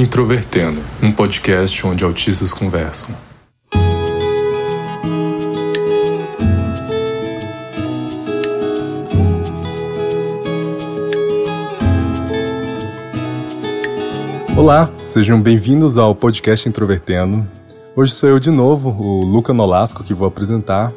[0.00, 3.14] Introvertendo, um podcast onde autistas conversam.
[14.56, 17.46] Olá, sejam bem-vindos ao podcast Introvertendo.
[17.94, 20.94] Hoje sou eu de novo, o Luca Nolasco, que vou apresentar.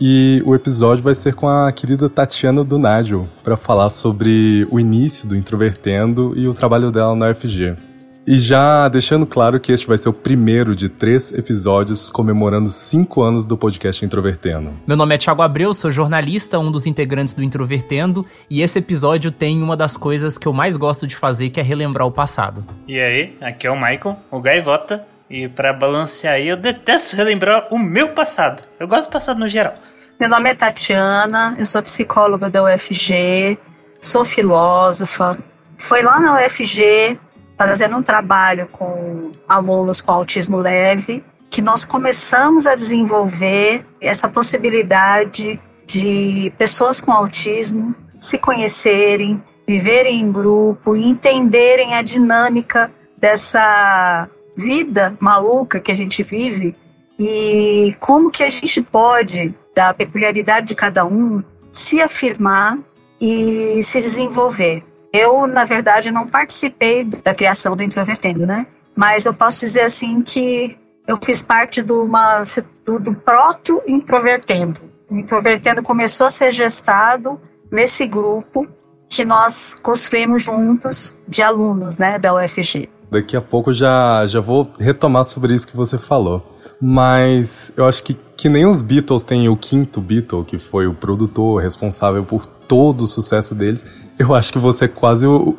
[0.00, 4.78] E o episódio vai ser com a querida Tatiana do Nádio, para falar sobre o
[4.78, 7.85] início do Introvertendo e o trabalho dela na UFG.
[8.26, 13.22] E já deixando claro que este vai ser o primeiro de três episódios comemorando cinco
[13.22, 14.72] anos do podcast Introvertendo.
[14.84, 19.30] Meu nome é Thiago Abreu, sou jornalista, um dos integrantes do Introvertendo, e esse episódio
[19.30, 22.66] tem uma das coisas que eu mais gosto de fazer, que é relembrar o passado.
[22.88, 27.68] E aí, aqui é o Michael, o gaivota, e para balancear aí, eu detesto relembrar
[27.70, 28.64] o meu passado.
[28.80, 29.74] Eu gosto do passado no geral.
[30.18, 33.56] Meu nome é Tatiana, eu sou psicóloga da UFG,
[34.00, 35.38] sou filósofa.
[35.78, 37.20] Foi lá na UFG
[37.56, 45.60] fazendo um trabalho com alunos com autismo leve, que nós começamos a desenvolver essa possibilidade
[45.86, 55.80] de pessoas com autismo se conhecerem, viverem em grupo entenderem a dinâmica dessa vida maluca
[55.80, 56.74] que a gente vive
[57.18, 62.78] e como que a gente pode, da peculiaridade de cada um, se afirmar
[63.20, 64.82] e se desenvolver.
[65.16, 68.66] Eu, na verdade, não participei da criação do Introvertendo, né?
[68.94, 72.42] Mas eu posso dizer assim que eu fiz parte do, uma,
[72.84, 74.80] do, do proto-introvertendo.
[75.10, 78.66] O Introvertendo começou a ser gestado nesse grupo
[79.08, 82.88] que nós construímos juntos de alunos, né, da UFG.
[83.10, 86.44] Daqui a pouco já, já vou retomar sobre isso que você falou.
[86.80, 90.92] Mas eu acho que, que nem os Beatles têm o quinto Beatle, que foi o
[90.92, 93.84] produtor responsável por todo o sucesso deles,
[94.18, 95.56] eu acho que você é quase o.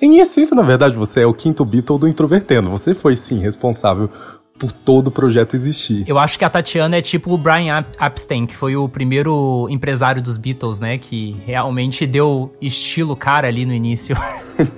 [0.00, 2.70] Em essência, na verdade, você é o quinto Beatle do Introvertendo.
[2.70, 4.10] Você foi, sim, responsável
[4.58, 6.04] por todo o projeto existir.
[6.06, 10.22] Eu acho que a Tatiana é tipo o Brian Epstein, que foi o primeiro empresário
[10.22, 10.96] dos Beatles, né?
[10.96, 14.16] Que realmente deu estilo cara ali no início.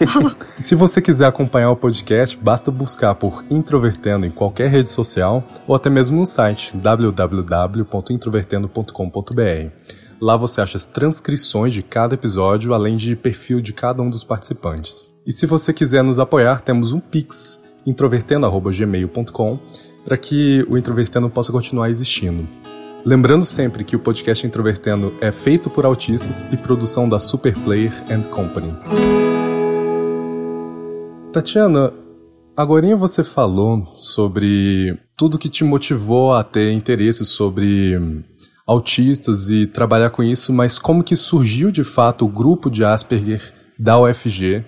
[0.59, 5.75] Se você quiser acompanhar o podcast, basta buscar por Introvertendo em qualquer rede social ou
[5.75, 9.71] até mesmo no site www.introvertendo.com.br.
[10.21, 14.25] Lá você acha as transcrições de cada episódio, além de perfil de cada um dos
[14.25, 15.11] participantes.
[15.27, 19.59] E se você quiser nos apoiar, temos um Pix, introvertendo.gmail.com,
[20.05, 22.49] para que o Introvertendo possa continuar existindo.
[23.05, 28.23] Lembrando sempre que o podcast Introvertendo é feito por autistas e produção da Superplayer and
[28.23, 28.75] Company.
[31.33, 31.93] Tatiana,
[32.57, 38.25] agora você falou sobre tudo que te motivou a ter interesse sobre
[38.67, 43.53] autistas e trabalhar com isso, mas como que surgiu de fato o grupo de Asperger
[43.79, 44.65] da UFG,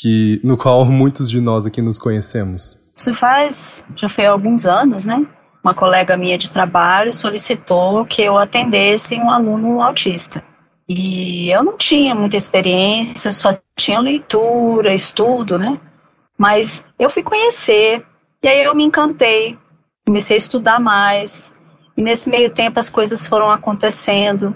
[0.00, 2.78] que no qual muitos de nós aqui nos conhecemos?
[2.94, 5.26] Isso faz, já foi alguns anos, né?
[5.62, 10.42] Uma colega minha de trabalho solicitou que eu atendesse um aluno autista.
[10.88, 15.80] E eu não tinha muita experiência, só tinha leitura, estudo, né?
[16.38, 18.06] Mas eu fui conhecer,
[18.42, 19.58] e aí eu me encantei,
[20.06, 21.58] comecei a estudar mais,
[21.96, 24.54] e nesse meio tempo as coisas foram acontecendo.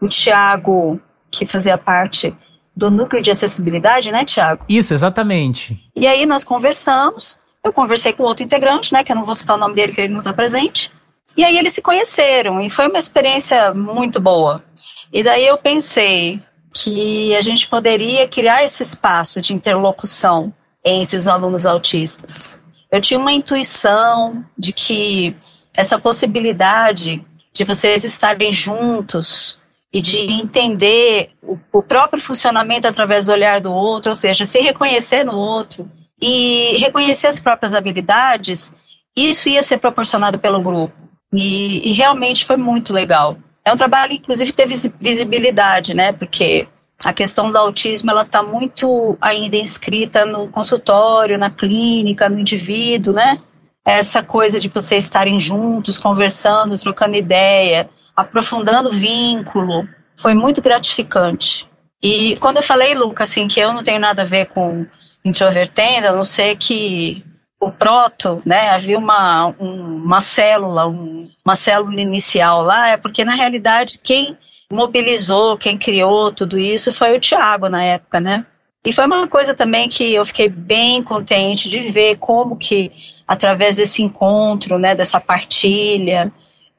[0.00, 1.00] O Tiago,
[1.30, 2.34] que fazia parte
[2.74, 4.64] do núcleo de acessibilidade, né, Tiago?
[4.68, 5.78] Isso, exatamente.
[5.94, 7.38] E aí nós conversamos.
[7.62, 10.00] Eu conversei com outro integrante, né, que eu não vou citar o nome dele, que
[10.00, 10.90] ele não está presente.
[11.36, 14.64] E aí eles se conheceram e foi uma experiência muito boa.
[15.12, 16.42] E daí eu pensei
[16.74, 20.52] que a gente poderia criar esse espaço de interlocução
[20.84, 22.60] entre os alunos autistas.
[22.90, 25.36] Eu tinha uma intuição de que
[25.76, 29.58] essa possibilidade de vocês estarem juntos
[29.92, 34.58] e de entender o, o, próprio funcionamento através do olhar do outro, ou seja, se
[34.60, 35.88] reconhecer no outro
[36.20, 38.80] e reconhecer as próprias habilidades,
[39.14, 40.94] isso ia ser proporcionado pelo grupo.
[41.32, 43.36] E, e realmente foi muito legal.
[43.64, 46.12] É um trabalho, inclusive, teve visibilidade, né?
[46.12, 46.66] Porque
[47.04, 53.12] a questão do autismo ela está muito ainda inscrita no consultório, na clínica, no indivíduo,
[53.12, 53.38] né?
[53.84, 61.68] Essa coisa de vocês estarem juntos, conversando, trocando ideia, aprofundando o vínculo, foi muito gratificante.
[62.02, 64.86] E quando eu falei, Luca, assim, que eu não tenho nada a ver com
[65.24, 67.24] introvertendo, a não ser que
[67.60, 73.24] o proto, né, havia uma, um, uma célula, um, uma célula inicial lá, é porque
[73.24, 74.36] na realidade quem
[74.70, 78.44] mobilizou, quem criou tudo isso foi o Tiago na época, né?
[78.84, 82.90] E foi uma coisa também que eu fiquei bem contente de ver como que
[83.26, 86.32] através desse encontro, né, dessa partilha,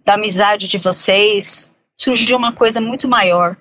[0.05, 3.55] da amizade de vocês, surgiu uma coisa muito maior.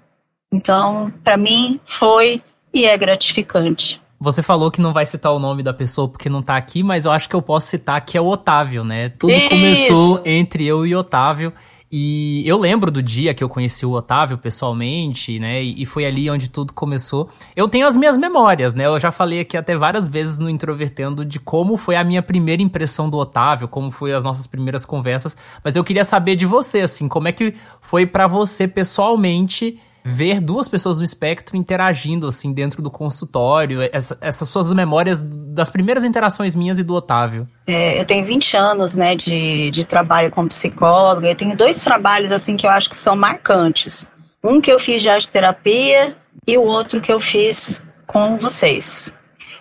[0.52, 2.43] Então, para mim, foi
[2.73, 4.00] e é gratificante.
[4.20, 7.05] Você falou que não vai citar o nome da pessoa porque não tá aqui, mas
[7.05, 9.08] eu acho que eu posso citar que é o Otávio, né?
[9.08, 9.49] Tudo Isso.
[9.49, 11.52] começou entre eu e Otávio.
[11.94, 15.61] E eu lembro do dia que eu conheci o Otávio pessoalmente, né?
[15.61, 17.29] E foi ali onde tudo começou.
[17.55, 18.87] Eu tenho as minhas memórias, né?
[18.87, 22.62] Eu já falei aqui até várias vezes no Introvertendo de como foi a minha primeira
[22.62, 25.37] impressão do Otávio, como foi as nossas primeiras conversas.
[25.62, 27.53] Mas eu queria saber de você, assim, como é que
[27.83, 34.19] foi para você pessoalmente ver duas pessoas no espectro interagindo, assim, dentro do consultório, essa,
[34.20, 37.49] essas suas memórias das primeiras interações minhas e do Otávio.
[37.66, 42.32] É, eu tenho 20 anos, né, de, de trabalho como psicóloga, eu tenho dois trabalhos,
[42.32, 44.10] assim, que eu acho que são marcantes.
[44.43, 46.16] Um que eu fiz de arte terapia
[46.46, 49.14] e o outro que eu fiz com vocês.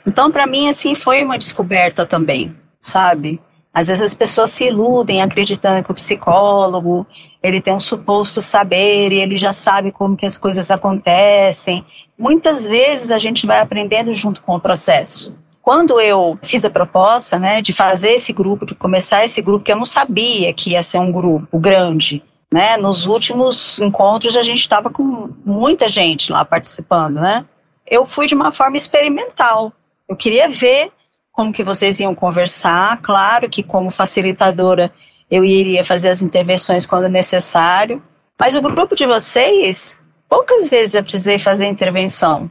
[0.08, 3.40] Então, para mim, assim, foi uma descoberta também, sabe?
[3.74, 7.08] Às vezes as pessoas se iludem acreditando que o psicólogo
[7.42, 11.86] ele tem um suposto saber e ele já sabe como que as coisas acontecem.
[12.18, 15.36] Muitas vezes a gente vai aprendendo junto com o processo.
[15.62, 19.72] Quando eu fiz a proposta, né, de fazer esse grupo, de começar esse grupo, que
[19.72, 22.78] eu não sabia que ia ser um grupo grande, né?
[22.78, 27.46] Nos últimos encontros a gente estava com muita gente lá participando, né?
[27.88, 29.72] Eu fui de uma forma experimental.
[30.10, 30.92] Eu queria ver
[31.32, 33.00] como que vocês iam conversar.
[33.02, 34.92] Claro que como facilitadora
[35.30, 38.04] eu iria fazer as intervenções quando necessário,
[38.40, 42.50] mas o grupo de vocês, poucas vezes eu precisei fazer intervenção.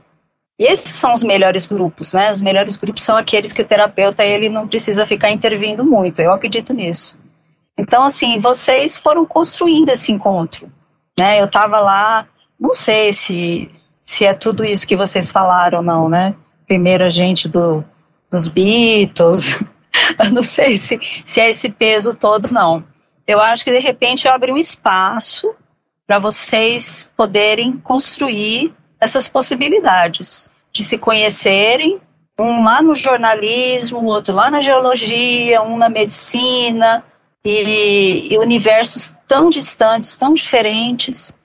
[0.58, 2.30] E esses são os melhores grupos, né?
[2.30, 6.20] Os melhores grupos são aqueles que o terapeuta ele não precisa ficar intervindo muito.
[6.20, 7.18] Eu acredito nisso.
[7.78, 10.70] Então, assim, vocês foram construindo esse encontro,
[11.18, 11.40] né?
[11.40, 12.26] Eu estava lá,
[12.58, 13.70] não sei se
[14.02, 16.34] se é tudo isso que vocês falaram ou não, né?
[16.66, 17.84] Primeiro a gente do
[18.30, 19.62] dos Beatles.
[20.18, 22.84] Eu não sei se, se é esse peso todo, não.
[23.26, 25.54] Eu acho que de repente eu abri um espaço
[26.06, 32.00] para vocês poderem construir essas possibilidades de se conhecerem,
[32.38, 37.04] um lá no jornalismo, o outro lá na geologia, um na medicina,
[37.44, 41.36] e, e universos tão distantes, tão diferentes,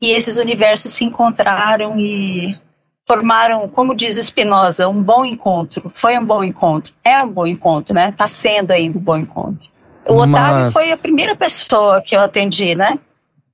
[0.00, 2.58] e esses universos se encontraram e
[3.06, 5.90] formaram, como diz Spinoza, um bom encontro.
[5.94, 6.92] Foi um bom encontro.
[7.04, 8.10] É um bom encontro, né?
[8.10, 9.70] Está sendo ainda um bom encontro.
[10.08, 10.72] O Otávio Mas...
[10.72, 12.98] foi a primeira pessoa que eu atendi, né?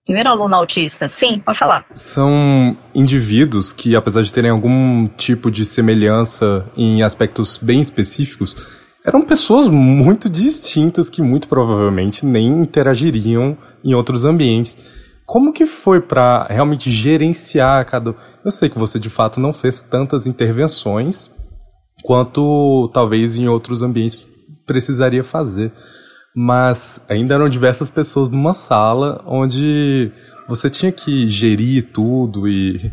[0.05, 1.07] Primeiro aluno autista.
[1.07, 1.85] Sim, pode falar.
[1.93, 8.57] São indivíduos que, apesar de terem algum tipo de semelhança em aspectos bem específicos,
[9.05, 14.79] eram pessoas muito distintas que muito provavelmente nem interagiriam em outros ambientes.
[15.29, 18.17] Como que foi para realmente gerenciar cada.
[18.43, 21.31] Eu sei que você de fato não fez tantas intervenções
[22.03, 24.27] quanto talvez em outros ambientes
[24.67, 25.71] precisaria fazer,
[26.35, 30.11] mas ainda eram diversas pessoas numa sala onde
[30.49, 32.91] você tinha que gerir tudo e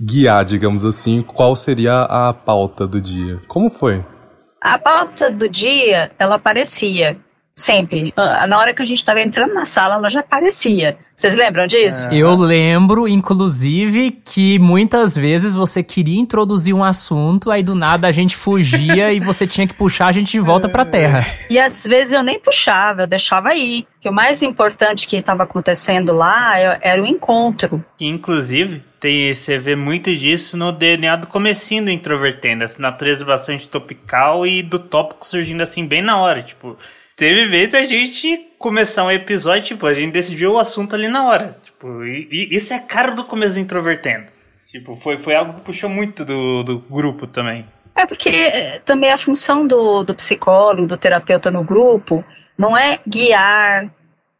[0.00, 3.42] guiar, digamos assim, qual seria a pauta do dia.
[3.48, 4.04] Como foi?
[4.60, 7.18] A pauta do dia, ela aparecia
[7.54, 8.12] Sempre.
[8.16, 10.96] Ah, na hora que a gente estava entrando na sala, ela já aparecia.
[11.14, 12.08] Vocês lembram disso?
[12.10, 12.16] É.
[12.16, 18.12] Eu lembro, inclusive, que muitas vezes você queria introduzir um assunto, aí do nada a
[18.12, 21.26] gente fugia e você tinha que puxar a gente de volta pra terra.
[21.50, 23.86] E às vezes eu nem puxava, eu deixava aí.
[24.00, 27.84] Que o mais importante que estava acontecendo lá era o encontro.
[28.00, 32.64] Inclusive, tem, você vê muito disso no DNA do comecinho do Introvertendo.
[32.64, 36.42] Essa natureza bastante topical e do tópico surgindo assim bem na hora.
[36.42, 36.76] Tipo,
[37.22, 41.24] teve vez a gente começar um episódio, tipo, a gente decidiu o assunto ali na
[41.24, 41.56] hora.
[41.64, 44.26] Tipo, e, e isso é caro do começo do Introvertendo.
[44.66, 47.64] Tipo, foi, foi algo que puxou muito do, do grupo também.
[47.94, 52.24] É porque eh, também a função do, do psicólogo, do terapeuta no grupo,
[52.58, 53.88] não é guiar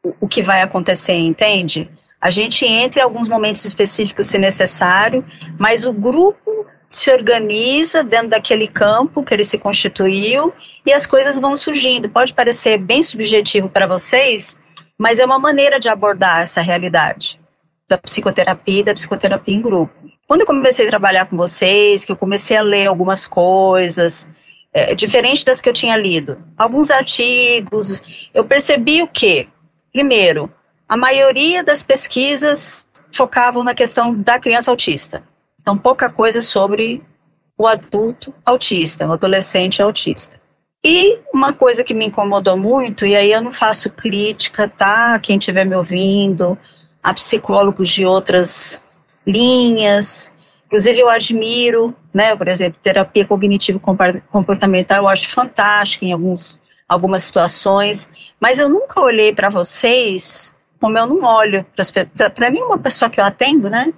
[0.03, 1.89] o, o que vai acontecer, entende?
[2.21, 5.25] A gente entra em alguns momentos específicos se necessário,
[5.57, 10.53] mas o grupo se organiza dentro daquele campo que ele se constituiu
[10.85, 12.07] e as coisas vão surgindo.
[12.07, 14.61] Pode parecer bem subjetivo para vocês,
[14.99, 17.41] mas é uma maneira de abordar essa realidade
[17.89, 19.95] da psicoterapia e da psicoterapia em grupo.
[20.29, 24.31] Quando eu comecei a trabalhar com vocês, que eu comecei a ler algumas coisas,
[24.71, 28.03] é, diferente das que eu tinha lido, alguns artigos,
[28.35, 29.49] eu percebi o que,
[29.91, 30.53] primeiro,
[30.87, 35.23] a maioria das pesquisas focavam na questão da criança autista.
[35.63, 37.03] Então, pouca coisa sobre
[37.57, 40.41] o adulto autista, o adolescente autista.
[40.85, 45.17] E uma coisa que me incomodou muito, e aí eu não faço crítica, tá?
[45.21, 46.59] Quem estiver me ouvindo,
[47.01, 48.83] a psicólogos de outras
[49.25, 50.35] linhas.
[50.67, 52.35] Inclusive, eu admiro, né?
[52.35, 59.01] Por exemplo, terapia cognitivo comportamental, eu acho fantástica em alguns, algumas situações, mas eu nunca
[59.01, 61.65] olhei para vocês como eu não olho.
[62.35, 63.93] Para mim, uma pessoa que eu atendo, né?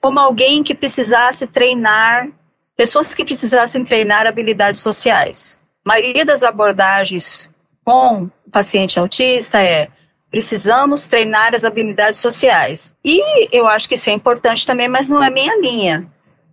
[0.00, 2.28] Como alguém que precisasse treinar
[2.76, 5.62] pessoas que precisassem treinar habilidades sociais.
[5.84, 7.52] A maioria das abordagens
[7.84, 9.88] com o paciente autista é
[10.30, 12.96] precisamos treinar as habilidades sociais.
[13.04, 16.10] E eu acho que isso é importante também, mas não é minha linha.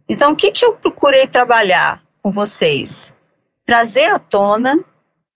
[0.09, 3.17] Então, o que, que eu procurei trabalhar com vocês?
[3.65, 4.79] Trazer à tona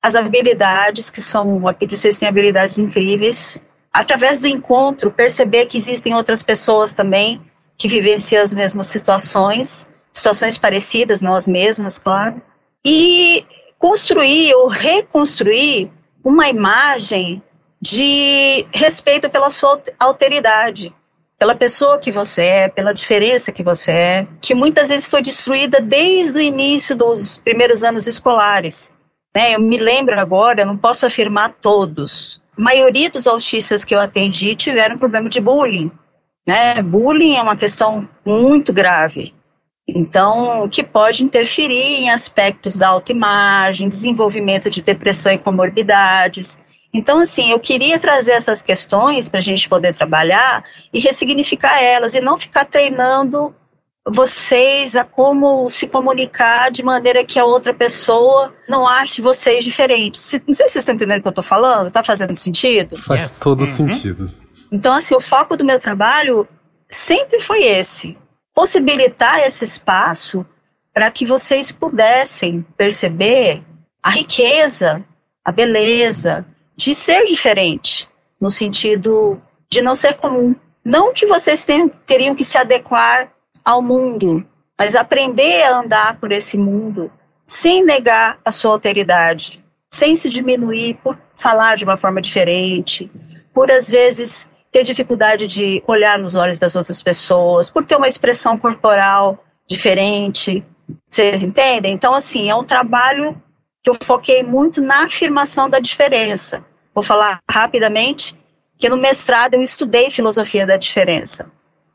[0.02, 3.64] as habilidades que são, vocês têm habilidades incríveis,
[3.94, 7.40] através do encontro, perceber que existem outras pessoas também
[7.82, 12.40] que vivenciam as mesmas situações, situações parecidas, as mesmas, claro,
[12.86, 13.44] e
[13.80, 15.90] construir ou reconstruir
[16.24, 17.42] uma imagem
[17.82, 20.94] de respeito pela sua alteridade,
[21.40, 25.82] pela pessoa que você é, pela diferença que você é, que muitas vezes foi destruída
[25.82, 28.94] desde o início dos primeiros anos escolares.
[29.36, 29.56] Né?
[29.56, 34.56] Eu me lembro agora, não posso afirmar todos, a maioria dos autistas que eu atendi
[34.56, 35.92] tiveram problema de bullying.
[36.52, 36.82] Né?
[36.82, 39.34] Bullying é uma questão muito grave.
[39.88, 46.60] Então, que pode interferir em aspectos da autoimagem, desenvolvimento de depressão e comorbidades.
[46.94, 50.62] Então, assim, eu queria trazer essas questões para a gente poder trabalhar
[50.94, 53.56] e ressignificar elas e não ficar treinando
[54.06, 60.34] vocês a como se comunicar de maneira que a outra pessoa não ache vocês diferentes.
[60.46, 62.98] Não sei se vocês estão entendendo o que eu estou falando, está fazendo sentido?
[62.98, 63.40] Faz yes.
[63.40, 63.66] todo uhum.
[63.66, 64.41] sentido.
[64.72, 66.48] Então, assim, o foco do meu trabalho
[66.90, 68.18] sempre foi esse:
[68.54, 70.46] possibilitar esse espaço
[70.94, 73.64] para que vocês pudessem perceber
[74.02, 75.04] a riqueza,
[75.44, 78.10] a beleza de ser diferente,
[78.40, 80.56] no sentido de não ser comum.
[80.84, 83.32] Não que vocês tenham, teriam que se adequar
[83.64, 84.46] ao mundo,
[84.80, 87.12] mas aprender a andar por esse mundo
[87.46, 93.12] sem negar a sua alteridade, sem se diminuir por falar de uma forma diferente,
[93.54, 98.08] por às vezes ter dificuldade de olhar nos olhos das outras pessoas, por ter uma
[98.08, 100.64] expressão corporal diferente.
[101.10, 101.94] Vocês entendem?
[101.94, 103.36] Então, assim, é um trabalho
[103.84, 106.64] que eu foquei muito na afirmação da diferença.
[106.94, 108.38] Vou falar rapidamente
[108.78, 111.52] que no mestrado eu estudei filosofia da diferença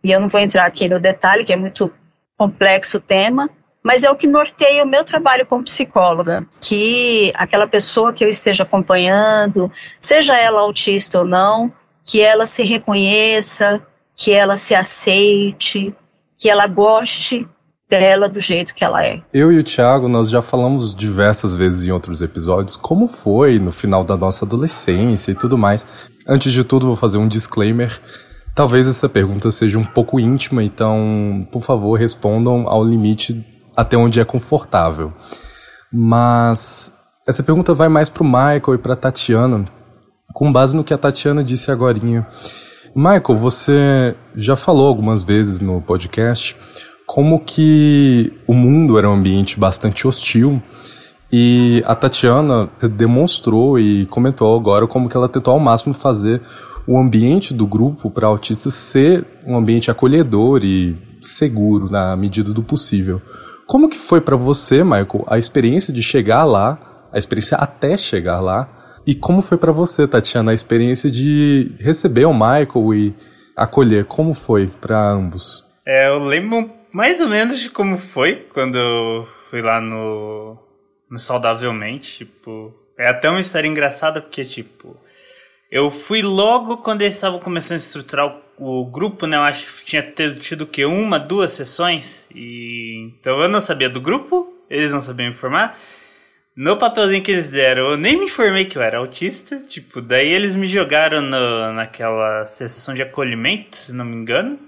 [0.06, 1.92] e eu não vou entrar aqui no detalhe, que é muito
[2.37, 3.50] complexo o tema,
[3.83, 8.28] mas é o que norteia o meu trabalho como psicóloga, que aquela pessoa que eu
[8.28, 11.73] esteja acompanhando, seja ela autista ou não,
[12.06, 13.82] que ela se reconheça,
[14.14, 15.92] que ela se aceite,
[16.38, 17.46] que ela goste
[17.88, 19.20] dela do jeito que ela é.
[19.32, 23.72] Eu e o Thiago, nós já falamos diversas vezes em outros episódios como foi no
[23.72, 25.86] final da nossa adolescência e tudo mais.
[26.26, 28.00] Antes de tudo, vou fazer um disclaimer.
[28.54, 33.44] Talvez essa pergunta seja um pouco íntima, então, por favor, respondam ao limite
[33.76, 35.12] até onde é confortável.
[35.92, 36.96] Mas
[37.26, 39.66] essa pergunta vai mais para o Michael e para Tatiana,
[40.36, 41.98] com base no que a Tatiana disse agora.
[42.94, 46.54] Michael, você já falou algumas vezes no podcast
[47.06, 50.62] como que o mundo era um ambiente bastante hostil
[51.32, 56.42] e a Tatiana demonstrou e comentou agora como que ela tentou ao máximo fazer
[56.86, 62.62] o ambiente do grupo para autistas ser um ambiente acolhedor e seguro na medida do
[62.62, 63.22] possível.
[63.66, 68.40] Como que foi para você, Michael, a experiência de chegar lá, a experiência até chegar
[68.40, 68.75] lá,
[69.06, 73.14] e como foi para você, Tatiana, a experiência de receber o Michael e
[73.54, 74.04] acolher?
[74.04, 75.64] Como foi para ambos?
[75.86, 80.58] É, eu lembro mais ou menos de como foi quando eu fui lá no,
[81.10, 82.18] no Saudavelmente.
[82.18, 84.96] Tipo, é até uma história engraçada porque, tipo,
[85.70, 88.26] eu fui logo quando eles estavam começando a estruturar
[88.58, 89.36] o, o grupo, né?
[89.36, 90.02] Eu acho que tinha
[90.40, 90.84] tido o quê?
[90.84, 92.26] Uma, duas sessões.
[92.34, 95.78] E então eu não sabia do grupo, eles não sabiam informar.
[96.56, 99.58] No papelzinho que eles deram, eu nem me informei que eu era autista.
[99.68, 104.58] Tipo, daí eles me jogaram no, naquela sessão de acolhimento, se não me engano.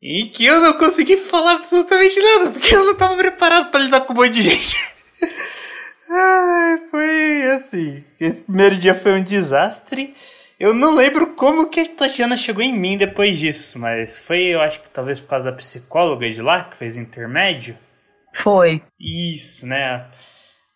[0.00, 4.02] E que eu não consegui falar absolutamente nada, porque eu não estava preparado para lidar
[4.02, 4.76] com um monte de gente.
[6.08, 8.04] Ai, foi assim.
[8.20, 10.14] Esse primeiro dia foi um desastre.
[10.60, 14.60] Eu não lembro como que a Tatiana chegou em mim depois disso, mas foi, eu
[14.60, 17.76] acho que talvez por causa da psicóloga de lá, que fez intermédio.
[18.32, 18.80] Foi.
[19.00, 20.06] Isso, né?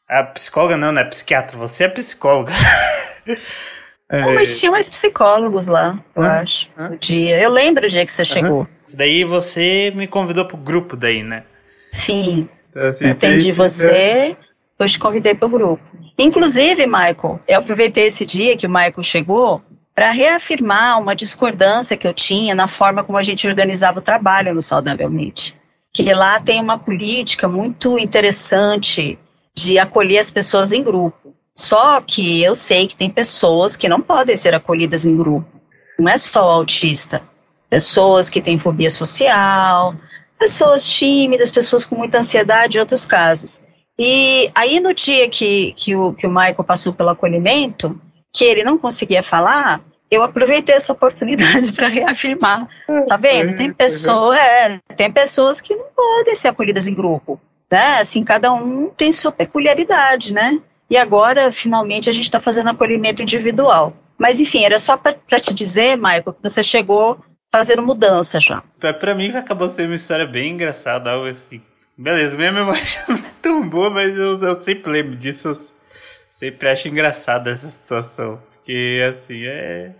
[0.09, 1.05] A psicóloga não, né?
[1.05, 1.59] Psiquiatra.
[1.59, 2.53] Você é psicóloga.
[4.09, 4.21] é...
[4.21, 6.71] Não, mas tinha mais psicólogos lá, eu ah, acho.
[6.77, 6.91] Ah.
[6.91, 7.41] No dia.
[7.41, 8.69] Eu lembro o dia que você chegou.
[8.95, 11.43] Daí você me convidou pro grupo daí, né?
[11.91, 12.49] Sim.
[12.71, 14.37] Então, assim, Atendi você
[14.79, 15.83] eu te convidei para o grupo.
[16.19, 19.63] Inclusive, Michael, eu aproveitei esse dia que o Michael chegou
[19.95, 24.55] para reafirmar uma discordância que eu tinha na forma como a gente organizava o trabalho
[24.55, 25.57] no Saudavelmente.
[25.93, 29.19] Que lá tem uma política muito interessante
[29.57, 31.35] de acolher as pessoas em grupo.
[31.55, 35.49] Só que eu sei que tem pessoas que não podem ser acolhidas em grupo.
[35.99, 37.23] Não é só o autista.
[37.71, 39.95] Pessoas que têm fobia social,
[40.39, 43.65] pessoas tímidas, pessoas com muita ansiedade, outros casos.
[43.99, 47.99] E aí no dia que, que, o, que o Michael passou pelo acolhimento,
[48.31, 52.69] que ele não conseguia falar, eu aproveitei essa oportunidade para reafirmar.
[53.09, 53.55] Tá vendo?
[53.55, 57.41] Tem pessoas, é, tem pessoas que não podem ser acolhidas em grupo.
[57.71, 57.99] Né?
[57.99, 60.61] Assim, cada um tem sua peculiaridade, né?
[60.89, 63.93] E agora, finalmente, a gente está fazendo acolhimento individual.
[64.19, 67.19] Mas, enfim, era só para te dizer, Michael, que você chegou
[67.53, 68.63] fazendo mudança já.
[68.79, 71.61] Para mim, acabou sendo uma história bem engraçada, algo assim.
[71.99, 75.49] Beleza, minha memória não é tão boa, mas eu, eu sempre lembro disso.
[75.49, 75.55] Eu
[76.39, 78.41] sempre acho engraçada essa situação.
[78.55, 79.93] Porque, assim, é.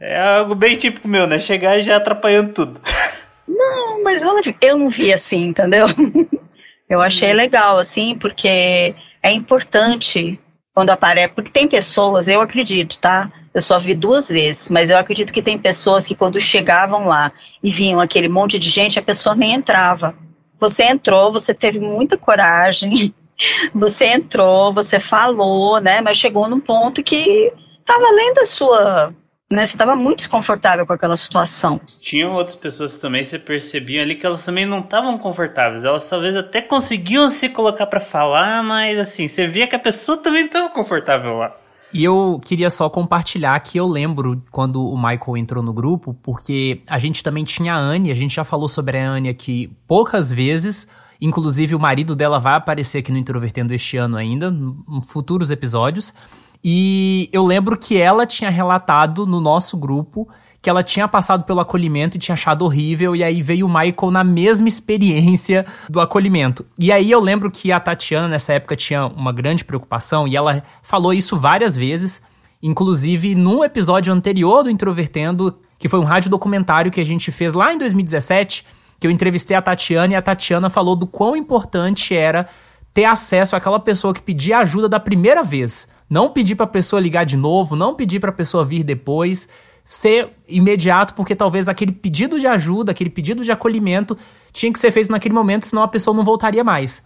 [0.00, 1.38] É algo bem típico meu, né?
[1.38, 2.80] Chegar e já atrapalhando tudo.
[3.46, 5.86] Não, mas eu não, eu não vi assim, entendeu?
[6.88, 10.38] Eu achei legal, assim, porque é importante
[10.74, 11.32] quando aparece.
[11.32, 13.30] Porque tem pessoas, eu acredito, tá?
[13.54, 17.32] Eu só vi duas vezes, mas eu acredito que tem pessoas que quando chegavam lá
[17.62, 20.14] e vinham aquele monte de gente, a pessoa nem entrava.
[20.58, 23.14] Você entrou, você teve muita coragem,
[23.72, 26.00] você entrou, você falou, né?
[26.00, 29.14] Mas chegou num ponto que estava além da sua
[29.52, 29.64] né?
[29.64, 31.80] Você estava muito desconfortável com aquela situação.
[32.00, 35.84] Tinham outras pessoas também, você percebia ali que elas também não estavam confortáveis.
[35.84, 40.16] Elas talvez até conseguiam se colocar para falar, mas assim, você via que a pessoa
[40.16, 41.56] também estava confortável lá.
[41.92, 46.82] E eu queria só compartilhar que eu lembro quando o Michael entrou no grupo, porque
[46.88, 50.32] a gente também tinha a Anne, a gente já falou sobre a Anne aqui poucas
[50.32, 50.88] vezes,
[51.20, 56.12] inclusive o marido dela vai aparecer aqui no Introvertendo este ano ainda, em futuros episódios.
[56.64, 60.26] E eu lembro que ela tinha relatado no nosso grupo
[60.64, 64.10] que ela tinha passado pelo acolhimento e tinha achado horrível, e aí veio o Michael
[64.10, 66.64] na mesma experiência do acolhimento.
[66.78, 70.62] E aí eu lembro que a Tatiana nessa época tinha uma grande preocupação, e ela
[70.82, 72.22] falou isso várias vezes,
[72.62, 77.52] inclusive num episódio anterior do Introvertendo, que foi um rádio documentário que a gente fez
[77.52, 78.64] lá em 2017,
[78.98, 82.48] que eu entrevistei a Tatiana e a Tatiana falou do quão importante era
[82.94, 85.92] ter acesso àquela pessoa que pedia ajuda da primeira vez.
[86.08, 89.48] Não pedir para a pessoa ligar de novo, não pedir para a pessoa vir depois,
[89.84, 94.16] ser imediato, porque talvez aquele pedido de ajuda, aquele pedido de acolhimento
[94.52, 97.04] tinha que ser feito naquele momento, senão a pessoa não voltaria mais.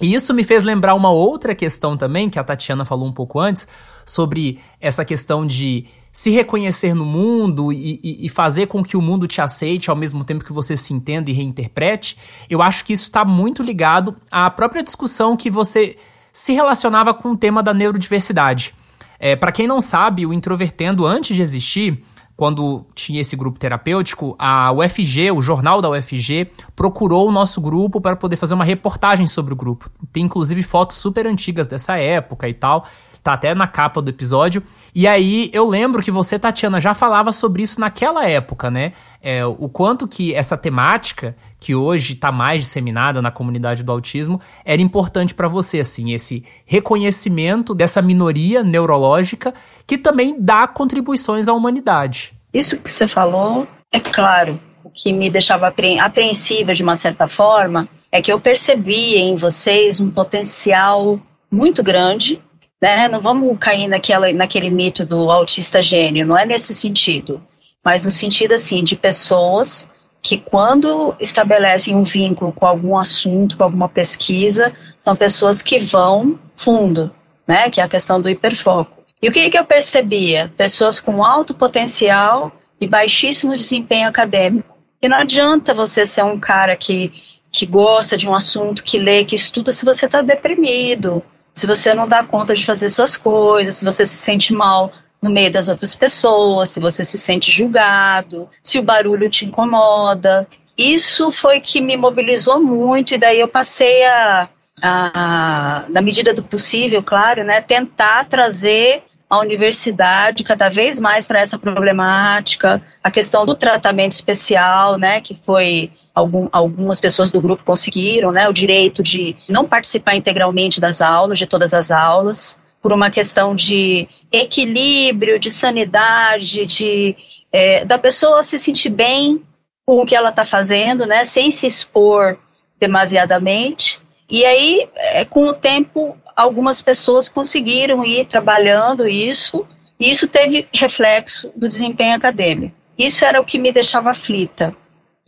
[0.00, 3.38] E isso me fez lembrar uma outra questão também, que a Tatiana falou um pouco
[3.38, 3.68] antes,
[4.04, 9.02] sobre essa questão de se reconhecer no mundo e, e, e, fazer com que o
[9.02, 12.16] mundo te aceite ao mesmo tempo que você se entenda e reinterprete,
[12.48, 15.96] eu acho que isso está muito ligado à própria discussão que você
[16.32, 18.74] se relacionava com o tema da neurodiversidade.
[19.18, 22.02] É, Para quem não sabe, o Introvertendo, antes de existir,
[22.40, 28.00] quando tinha esse grupo terapêutico, a UFG, o jornal da UFG, procurou o nosso grupo
[28.00, 29.90] para poder fazer uma reportagem sobre o grupo.
[30.10, 32.86] Tem inclusive fotos super antigas dessa época e tal
[33.22, 34.62] tá até na capa do episódio.
[34.94, 38.92] E aí eu lembro que você, Tatiana, já falava sobre isso naquela época, né?
[39.22, 44.40] É, o quanto que essa temática, que hoje está mais disseminada na comunidade do autismo,
[44.64, 49.52] era importante para você, assim, esse reconhecimento dessa minoria neurológica
[49.86, 52.32] que também dá contribuições à humanidade.
[52.52, 54.58] Isso que você falou é claro.
[54.82, 60.00] O que me deixava apreensiva de uma certa forma é que eu percebi em vocês
[60.00, 62.42] um potencial muito grande
[62.80, 63.08] né?
[63.08, 67.42] Não vamos cair naquela, naquele mito do autista gênio, não é nesse sentido,
[67.84, 69.90] mas no sentido assim de pessoas
[70.22, 76.38] que quando estabelecem um vínculo com algum assunto, com alguma pesquisa, são pessoas que vão
[76.54, 77.10] fundo,
[77.46, 77.70] né?
[77.70, 79.00] Que é a questão do hiperfoco.
[79.22, 80.52] E o que, que eu percebia?
[80.56, 84.76] Pessoas com alto potencial e baixíssimo desempenho acadêmico.
[85.00, 87.12] E não adianta você ser um cara que,
[87.50, 91.22] que gosta de um assunto, que lê, que estuda, se você está deprimido,
[91.60, 95.28] se você não dá conta de fazer suas coisas, se você se sente mal no
[95.28, 100.48] meio das outras pessoas, se você se sente julgado, se o barulho te incomoda.
[100.76, 104.48] Isso foi que me mobilizou muito, e daí eu passei a,
[104.82, 111.40] a na medida do possível, claro, né, tentar trazer a universidade cada vez mais para
[111.40, 117.64] essa problemática, a questão do tratamento especial, né, que foi algum, algumas pessoas do grupo
[117.64, 122.92] conseguiram, né, o direito de não participar integralmente das aulas, de todas as aulas, por
[122.92, 127.16] uma questão de equilíbrio, de sanidade, de
[127.52, 129.42] é, da pessoa se sentir bem
[129.84, 132.38] com o que ela está fazendo, né, sem se expor
[132.78, 134.00] demasiadamente.
[134.28, 139.66] E aí, é, com o tempo, algumas pessoas conseguiram ir trabalhando isso,
[139.98, 142.74] e isso teve reflexo no desempenho acadêmico.
[142.96, 144.74] Isso era o que me deixava aflita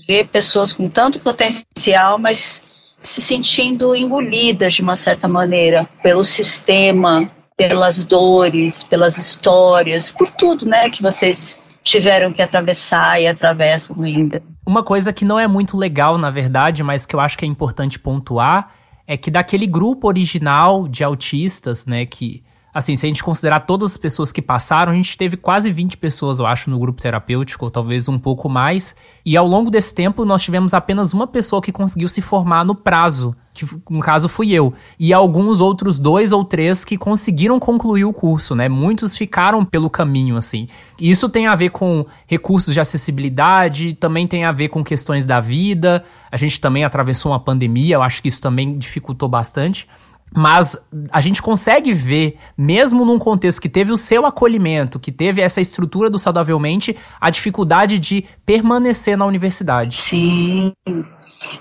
[0.07, 2.62] ver pessoas com tanto potencial, mas
[3.00, 10.66] se sentindo engolidas de uma certa maneira pelo sistema, pelas dores, pelas histórias, por tudo,
[10.66, 14.42] né, que vocês tiveram que atravessar e atravessam ainda.
[14.66, 17.48] Uma coisa que não é muito legal, na verdade, mas que eu acho que é
[17.48, 18.72] importante pontuar,
[19.07, 22.42] é que daquele grupo original de autistas, né, que
[22.75, 25.99] Assim, se a gente considerar todas as pessoas que passaram, a gente teve quase 20
[25.99, 28.97] pessoas, eu acho, no grupo terapêutico, ou talvez um pouco mais.
[29.27, 32.75] E ao longo desse tempo, nós tivemos apenas uma pessoa que conseguiu se formar no
[32.75, 34.73] prazo, que no caso fui eu.
[34.99, 38.71] E alguns outros dois ou três que conseguiram concluir o curso, né?
[38.71, 40.67] Muitos ficaram pelo caminho, assim.
[40.99, 45.41] Isso tem a ver com recursos de acessibilidade, também tem a ver com questões da
[45.41, 46.03] vida.
[46.31, 49.87] A gente também atravessou uma pandemia, eu acho que isso também dificultou bastante.
[50.35, 50.77] Mas
[51.11, 55.61] a gente consegue ver, mesmo num contexto que teve o seu acolhimento, que teve essa
[55.61, 59.97] estrutura do saudavelmente, a dificuldade de permanecer na universidade.
[59.97, 60.73] Sim,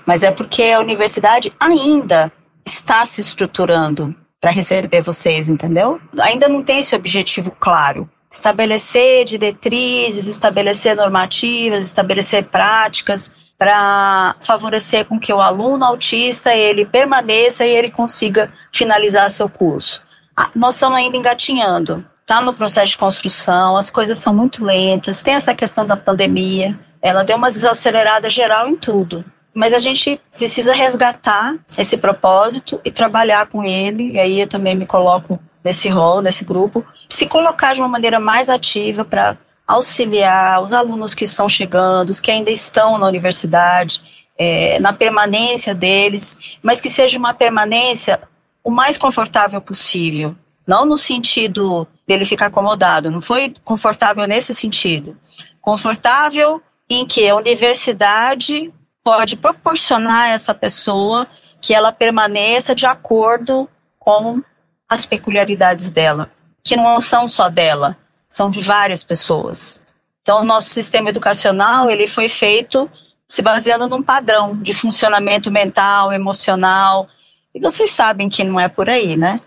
[0.06, 2.32] mas é porque a universidade ainda
[2.64, 6.00] está se estruturando para receber vocês, entendeu?
[6.18, 8.08] Ainda não tem esse objetivo claro.
[8.30, 13.32] Estabelecer diretrizes, estabelecer normativas, estabelecer práticas
[13.62, 20.02] para favorecer com que o aluno autista ele permaneça e ele consiga finalizar seu curso.
[20.36, 25.22] Ah, nós estamos ainda engatinhando, está no processo de construção, as coisas são muito lentas,
[25.22, 29.24] tem essa questão da pandemia, ela deu uma desacelerada geral em tudo.
[29.54, 34.74] Mas a gente precisa resgatar esse propósito e trabalhar com ele, e aí eu também
[34.74, 39.36] me coloco nesse rol, nesse grupo, se colocar de uma maneira mais ativa para
[39.72, 44.02] auxiliar os alunos que estão chegando, os que ainda estão na universidade,
[44.36, 48.20] é, na permanência deles, mas que seja uma permanência
[48.62, 50.36] o mais confortável possível.
[50.66, 55.16] Não no sentido dele ficar acomodado, não foi confortável nesse sentido.
[55.60, 61.26] Confortável em que a universidade pode proporcionar a essa pessoa
[61.62, 64.42] que ela permaneça de acordo com
[64.88, 66.30] as peculiaridades dela,
[66.62, 67.96] que não são só dela,
[68.32, 69.82] são de várias pessoas.
[70.22, 72.90] Então, o nosso sistema educacional ele foi feito
[73.28, 77.08] se baseando num padrão de funcionamento mental, emocional,
[77.54, 79.38] e vocês sabem que não é por aí, né?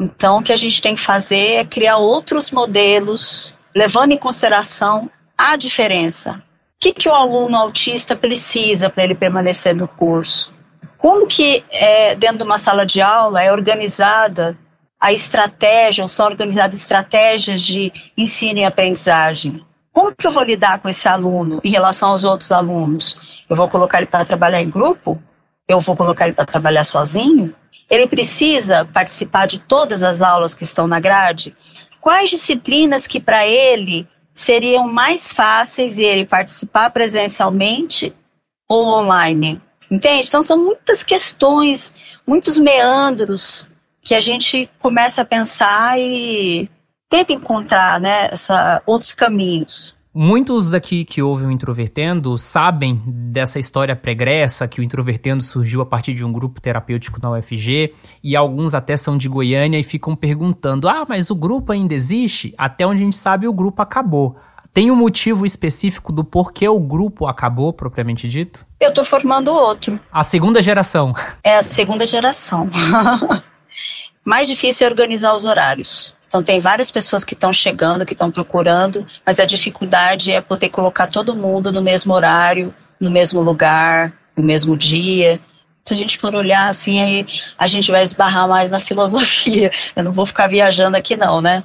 [0.00, 5.10] Então, o que a gente tem que fazer é criar outros modelos, levando em consideração
[5.36, 6.40] a diferença.
[6.76, 10.54] O que, que o aluno autista precisa para ele permanecer no curso?
[10.96, 14.56] Como que, é, dentro de uma sala de aula, é organizada
[15.00, 19.64] a estratégia, são organizadas estratégias de ensino e aprendizagem.
[19.92, 23.16] Como que eu vou lidar com esse aluno em relação aos outros alunos?
[23.48, 25.22] Eu vou colocar ele para trabalhar em grupo?
[25.68, 27.54] Eu vou colocar ele para trabalhar sozinho?
[27.88, 31.54] Ele precisa participar de todas as aulas que estão na grade?
[32.00, 38.14] Quais disciplinas que para ele seriam mais fáceis ele participar presencialmente
[38.68, 39.60] ou online?
[39.90, 40.26] Entende?
[40.26, 43.70] Então são muitas questões, muitos meandros
[44.06, 46.70] que a gente começa a pensar e
[47.10, 49.96] tenta encontrar né, essa, outros caminhos.
[50.14, 55.86] Muitos aqui que ouvem o Introvertendo sabem dessa história pregressa, que o Introvertendo surgiu a
[55.86, 57.92] partir de um grupo terapêutico na UFG,
[58.22, 62.54] e alguns até são de Goiânia e ficam perguntando: ah, mas o grupo ainda existe?
[62.56, 64.36] Até onde a gente sabe, o grupo acabou.
[64.72, 68.64] Tem um motivo específico do porquê o grupo acabou, propriamente dito?
[68.78, 69.98] Eu tô formando outro.
[70.12, 71.12] A segunda geração.
[71.42, 72.70] É a segunda geração.
[74.26, 76.12] mais difícil é organizar os horários.
[76.26, 80.68] Então, tem várias pessoas que estão chegando, que estão procurando, mas a dificuldade é poder
[80.68, 85.40] colocar todo mundo no mesmo horário, no mesmo lugar, no mesmo dia.
[85.84, 89.70] Se a gente for olhar assim, aí a gente vai esbarrar mais na filosofia.
[89.94, 91.62] Eu não vou ficar viajando aqui, não, né?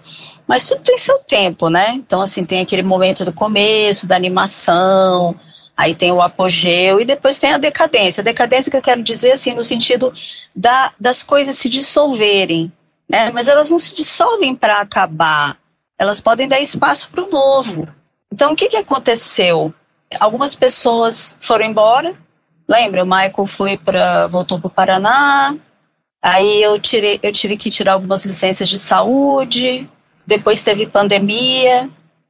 [0.47, 1.93] Mas tudo tem seu tempo, né?
[1.93, 5.35] Então, assim, tem aquele momento do começo, da animação,
[5.75, 8.21] Aí tem o apogeu e depois tem a decadência.
[8.21, 10.11] A decadência que eu quero dizer, assim, no sentido
[10.55, 12.71] da, das coisas se dissolverem,
[13.09, 13.31] né?
[13.31, 15.57] Mas elas não se dissolvem para acabar.
[15.97, 17.87] Elas podem dar espaço para o novo.
[18.31, 19.73] Então, o que, que aconteceu?
[20.19, 22.15] Algumas pessoas foram embora.
[22.67, 23.03] Lembra?
[23.03, 25.55] O Michael foi para voltou para o Paraná.
[26.21, 29.89] Aí eu tirei, eu tive que tirar algumas licenças de saúde.
[30.25, 31.89] Depois teve pandemia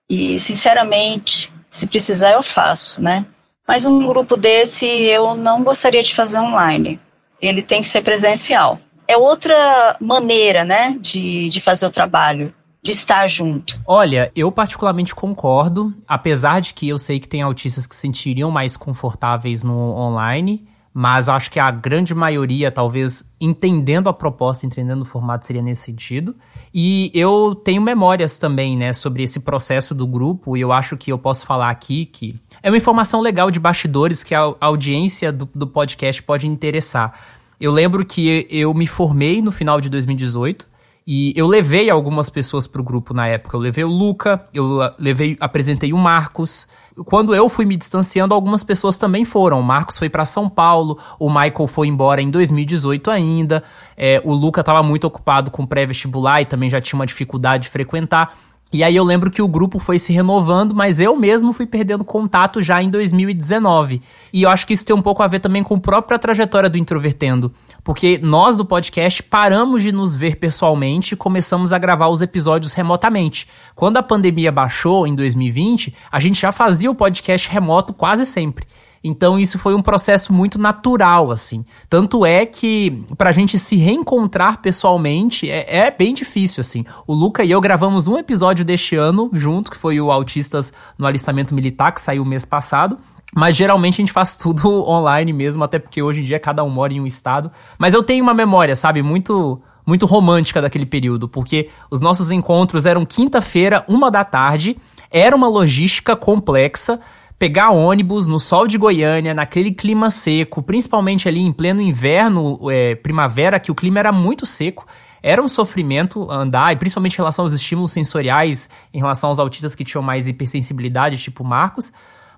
[0.09, 3.25] e, sinceramente, se precisar eu faço, né?
[3.67, 6.99] Mas um grupo desse eu não gostaria de fazer online.
[7.41, 8.77] Ele tem que ser presencial.
[9.07, 12.53] É outra maneira, né, de, de fazer o trabalho
[12.83, 13.79] de estar junto.
[13.85, 18.49] Olha, eu particularmente concordo, apesar de que eu sei que tem autistas que se sentiriam
[18.49, 25.03] mais confortáveis no online, mas acho que a grande maioria, talvez entendendo a proposta, entendendo
[25.03, 26.35] o formato, seria nesse sentido.
[26.73, 31.11] E eu tenho memórias também, né, sobre esse processo do grupo, e eu acho que
[31.11, 35.49] eu posso falar aqui que é uma informação legal de bastidores que a audiência do,
[35.55, 37.17] do podcast pode interessar.
[37.59, 40.70] Eu lembro que eu me formei no final de 2018
[41.13, 43.57] E eu levei algumas pessoas pro grupo na época.
[43.57, 46.65] Eu levei o Luca, eu levei, apresentei o Marcos.
[47.03, 49.59] Quando eu fui me distanciando, algumas pessoas também foram.
[49.59, 53.61] O Marcos foi para São Paulo, o Michael foi embora em 2018 ainda.
[53.97, 57.69] É, o Luca estava muito ocupado com pré-vestibular e também já tinha uma dificuldade de
[57.69, 58.33] frequentar.
[58.73, 62.05] E aí eu lembro que o grupo foi se renovando, mas eu mesmo fui perdendo
[62.05, 64.01] contato já em 2019.
[64.31, 66.69] E eu acho que isso tem um pouco a ver também com a própria trajetória
[66.69, 67.51] do Introvertendo.
[67.83, 72.73] Porque nós do podcast paramos de nos ver pessoalmente e começamos a gravar os episódios
[72.73, 73.47] remotamente.
[73.75, 78.65] Quando a pandemia baixou em 2020, a gente já fazia o podcast remoto quase sempre.
[79.03, 81.65] Então isso foi um processo muito natural, assim.
[81.89, 86.85] Tanto é que pra gente se reencontrar pessoalmente é, é, bem difícil, assim.
[87.07, 91.07] O Luca e eu gravamos um episódio deste ano junto, que foi o Autistas no
[91.07, 92.99] Alistamento Militar, que saiu mês passado.
[93.35, 96.69] Mas geralmente a gente faz tudo online mesmo, até porque hoje em dia cada um
[96.69, 97.51] mora em um estado.
[97.77, 102.85] Mas eu tenho uma memória, sabe, muito muito romântica daquele período, porque os nossos encontros
[102.85, 104.77] eram quinta-feira, uma da tarde,
[105.09, 106.99] era uma logística complexa
[107.41, 112.93] pegar ônibus no sol de Goiânia, naquele clima seco, principalmente ali em pleno inverno, é,
[112.93, 114.85] primavera, que o clima era muito seco.
[115.23, 119.73] Era um sofrimento andar, e principalmente em relação aos estímulos sensoriais, em relação aos autistas
[119.73, 121.91] que tinham mais hipersensibilidade, tipo Marcos.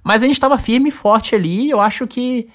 [0.04, 2.48] Mas a gente estava firme e forte ali, e eu acho que,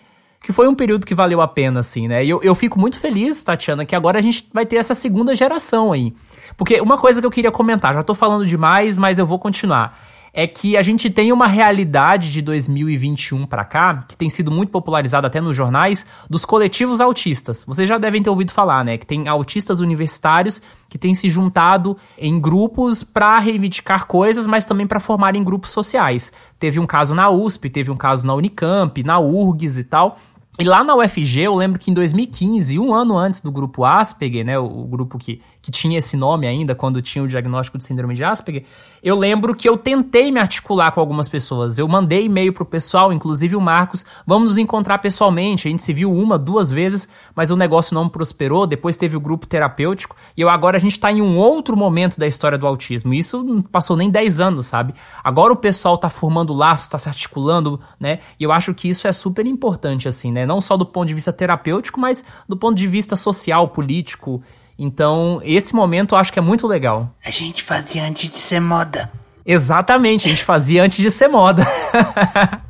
[0.43, 2.25] que foi um período que valeu a pena, assim, né?
[2.25, 5.35] E eu, eu fico muito feliz, Tatiana, que agora a gente vai ter essa segunda
[5.35, 6.13] geração aí.
[6.57, 10.08] Porque uma coisa que eu queria comentar, já tô falando demais, mas eu vou continuar
[10.39, 14.71] é que a gente tem uma realidade de 2021 para cá, que tem sido muito
[14.71, 17.65] popularizada até nos jornais, dos coletivos autistas.
[17.65, 18.97] Vocês já devem ter ouvido falar, né?
[18.97, 24.87] Que tem autistas universitários que têm se juntado em grupos para reivindicar coisas, mas também
[24.87, 26.33] para formarem grupos sociais.
[26.57, 30.21] Teve um caso na USP, teve um caso na Unicamp, na URGS e tal.
[30.61, 34.45] E lá na UFG, eu lembro que em 2015, um ano antes do grupo Asperger,
[34.45, 37.85] né, o, o grupo que, que tinha esse nome ainda, quando tinha o diagnóstico de
[37.85, 38.65] síndrome de Asperger,
[39.03, 41.79] eu lembro que eu tentei me articular com algumas pessoas.
[41.79, 45.69] Eu mandei e-mail pro pessoal, inclusive o Marcos, vamos nos encontrar pessoalmente.
[45.69, 48.67] A gente se viu uma, duas vezes, mas o negócio não prosperou.
[48.67, 52.19] Depois teve o grupo terapêutico e eu, agora a gente tá em um outro momento
[52.19, 53.15] da história do autismo.
[53.15, 54.95] Isso não passou nem 10 anos, sabe?
[55.23, 58.21] Agora o pessoal tá formando laços, tá se articulando, né?
[58.39, 60.47] E eu acho que isso é super importante, assim, né?
[60.47, 64.43] Não só do ponto de vista terapêutico, mas do ponto de vista social, político
[64.79, 67.11] então, esse momento eu acho que é muito legal.
[67.25, 69.11] A gente fazia antes de ser moda.
[69.45, 71.67] Exatamente, a gente fazia antes de ser moda.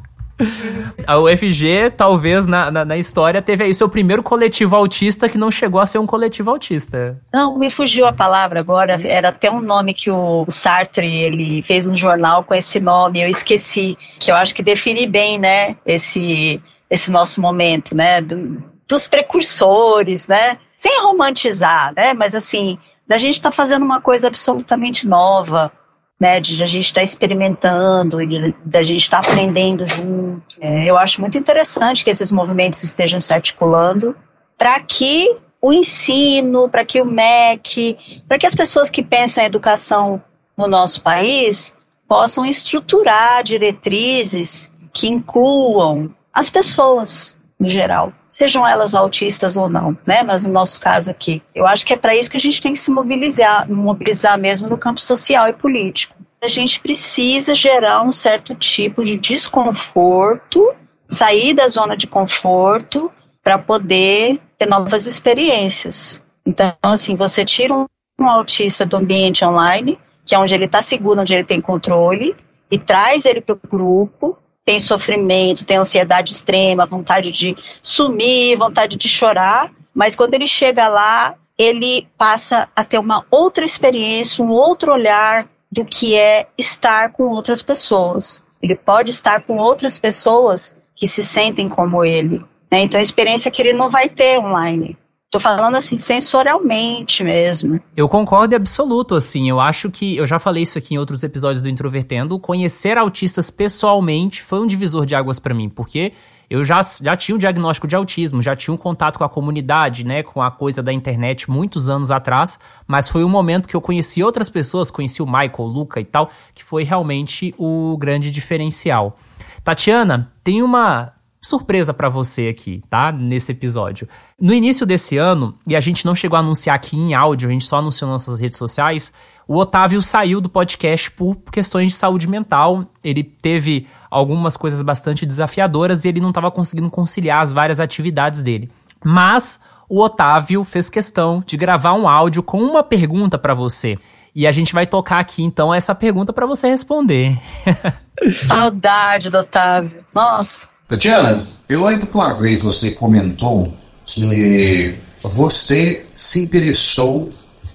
[1.04, 5.50] A UFG, talvez, na, na, na, história, teve aí seu primeiro coletivo autista que não
[5.50, 7.20] chegou a ser um coletivo autista.
[7.32, 8.96] Não, me fugiu a palavra agora.
[9.04, 13.28] Era até um nome que o Sartre, ele fez um jornal com esse nome, eu
[13.28, 19.08] esqueci, que eu acho que define bem, né, esse, esse nosso momento, né, do, dos
[19.08, 22.14] precursores, né, sem romantizar, né?
[22.14, 25.72] Mas assim, da gente estar tá fazendo uma coisa absolutamente nova,
[26.20, 26.40] né?
[26.40, 28.18] De a gente estar tá experimentando,
[28.64, 30.56] da gente estar tá aprendendo junto.
[30.60, 34.16] É, eu acho muito interessante que esses movimentos estejam se articulando
[34.56, 39.46] para que o ensino, para que o MEC, para que as pessoas que pensam em
[39.46, 40.22] educação
[40.56, 49.56] no nosso país possam estruturar diretrizes que incluam as pessoas, no geral, sejam elas autistas
[49.56, 50.22] ou não, né?
[50.22, 52.72] Mas no nosso caso aqui, eu acho que é para isso que a gente tem
[52.72, 56.14] que se mobilizar, mobilizar mesmo no campo social e político.
[56.40, 60.72] A gente precisa gerar um certo tipo de desconforto,
[61.06, 63.10] sair da zona de conforto
[63.42, 66.24] para poder ter novas experiências.
[66.46, 67.86] Então, assim, você tira um,
[68.20, 72.36] um autista do ambiente online, que é onde ele está seguro, onde ele tem controle,
[72.70, 78.98] e traz ele para o grupo tem sofrimento, tem ansiedade extrema, vontade de sumir, vontade
[78.98, 84.50] de chorar, mas quando ele chega lá, ele passa a ter uma outra experiência, um
[84.50, 88.44] outro olhar do que é estar com outras pessoas.
[88.62, 92.44] Ele pode estar com outras pessoas que se sentem como ele.
[92.70, 92.82] Né?
[92.82, 94.98] Então, a experiência que ele não vai ter online.
[95.30, 97.78] Tô falando assim, sensorialmente mesmo.
[97.94, 99.48] Eu concordo absoluto, assim.
[99.50, 100.16] Eu acho que.
[100.16, 102.38] Eu já falei isso aqui em outros episódios do Introvertendo.
[102.38, 106.14] Conhecer autistas pessoalmente foi um divisor de águas para mim, porque
[106.48, 110.02] eu já, já tinha um diagnóstico de autismo, já tinha um contato com a comunidade,
[110.02, 113.82] né, com a coisa da internet muitos anos atrás, mas foi um momento que eu
[113.82, 118.30] conheci outras pessoas, conheci o Michael, o Luca e tal, que foi realmente o grande
[118.30, 119.18] diferencial.
[119.62, 123.12] Tatiana, tem uma surpresa para você aqui, tá?
[123.12, 124.08] Nesse episódio.
[124.40, 127.52] No início desse ano, e a gente não chegou a anunciar aqui em áudio, a
[127.52, 129.12] gente só anunciou nas nossas redes sociais,
[129.46, 132.84] o Otávio saiu do podcast por questões de saúde mental.
[133.02, 138.42] Ele teve algumas coisas bastante desafiadoras e ele não estava conseguindo conciliar as várias atividades
[138.42, 138.70] dele.
[139.02, 143.96] Mas o Otávio fez questão de gravar um áudio com uma pergunta para você.
[144.34, 147.40] E a gente vai tocar aqui então essa pergunta para você responder.
[148.30, 150.04] Saudade do Otávio.
[150.14, 150.68] Nossa.
[150.88, 153.74] Tatiana, eu lembro que uma vez você comentou
[154.06, 157.28] que você se interessou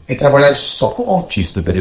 [0.10, 1.78] em trabalhar só com autista pela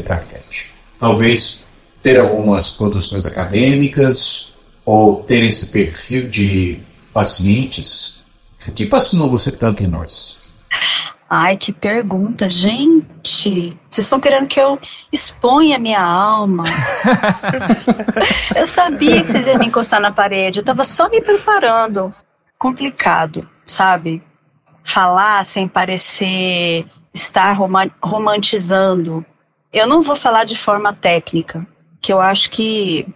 [1.00, 1.60] Talvez
[2.02, 4.52] ter algumas produções acadêmicas
[4.84, 6.80] ou ter esse perfil de
[7.14, 8.20] pacientes.
[8.68, 10.36] O que fascinou você tanto em nós?
[11.34, 13.74] Ai, que pergunta, gente.
[13.88, 14.78] Vocês estão querendo que eu
[15.10, 16.64] exponha minha alma.
[18.54, 20.58] eu sabia que vocês iam me encostar na parede.
[20.58, 22.14] Eu tava só me preparando.
[22.58, 24.22] Complicado, sabe?
[24.84, 27.56] Falar sem parecer estar
[28.02, 29.24] romantizando.
[29.72, 31.66] Eu não vou falar de forma técnica,
[32.02, 33.08] que eu acho que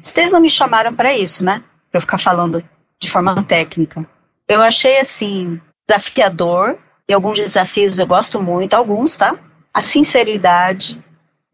[0.00, 1.64] vocês não me chamaram para isso, né?
[1.90, 2.62] Pra eu ficar falando
[3.00, 4.08] de forma técnica.
[4.46, 9.34] Eu achei assim desafiador e alguns desafios eu gosto muito, alguns, tá?
[9.72, 11.02] A sinceridade,